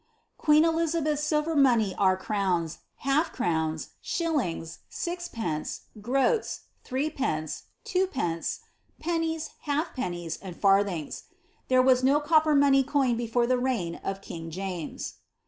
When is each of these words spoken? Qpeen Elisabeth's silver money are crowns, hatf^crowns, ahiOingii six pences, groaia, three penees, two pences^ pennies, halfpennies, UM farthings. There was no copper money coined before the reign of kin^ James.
Qpeen 0.39 0.65
Elisabeth's 0.65 1.23
silver 1.23 1.55
money 1.55 1.93
are 1.93 2.17
crowns, 2.17 2.79
hatf^crowns, 3.05 3.89
ahiOingii 4.03 4.79
six 4.89 5.27
pences, 5.27 5.81
groaia, 5.99 6.59
three 6.83 7.11
penees, 7.11 7.65
two 7.83 8.07
pences^ 8.07 8.61
pennies, 8.99 9.51
halfpennies, 9.67 10.39
UM 10.43 10.55
farthings. 10.55 11.25
There 11.67 11.83
was 11.83 12.03
no 12.03 12.19
copper 12.19 12.55
money 12.55 12.83
coined 12.83 13.19
before 13.19 13.45
the 13.45 13.59
reign 13.59 13.97
of 13.97 14.21
kin^ 14.21 14.49
James. 14.49 15.17